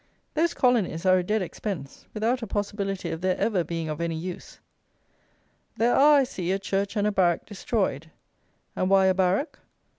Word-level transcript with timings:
Those 0.33 0.55
colonies 0.55 1.05
are 1.05 1.19
a 1.19 1.23
dead 1.23 1.43
expense, 1.43 2.07
without 2.15 2.41
a 2.41 2.47
possibility 2.47 3.11
of 3.11 3.21
their 3.21 3.37
ever 3.37 3.63
being 3.63 3.87
of 3.87 4.01
any 4.01 4.15
use. 4.15 4.59
There 5.77 5.93
are, 5.93 6.17
I 6.17 6.23
see, 6.23 6.51
a 6.51 6.57
church 6.57 6.97
and 6.97 7.05
a 7.05 7.11
barrack 7.11 7.45
destroyed. 7.45 8.09
And 8.75 8.89
why 8.89 9.05
a 9.05 9.13
barrack? 9.13 9.59